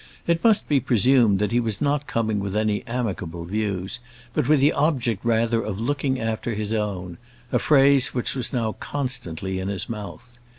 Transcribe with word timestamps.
It 0.25 0.43
must 0.43 0.67
be 0.67 0.79
presumed 0.79 1.37
that 1.37 1.51
he 1.51 1.59
was 1.59 1.79
not 1.79 2.07
coming 2.07 2.39
with 2.39 2.57
any 2.57 2.83
amicable 2.87 3.45
views, 3.45 3.99
but 4.33 4.47
with 4.49 4.59
the 4.59 4.73
object 4.73 5.23
rather 5.23 5.61
of 5.61 5.79
looking 5.79 6.19
after 6.19 6.55
his 6.55 6.73
own; 6.73 7.19
a 7.51 7.59
phrase 7.59 8.07
which 8.11 8.33
was 8.33 8.51
now 8.51 8.71
constantly 8.79 9.59
in 9.59 9.67
his 9.67 9.87
mouth. 9.87 10.39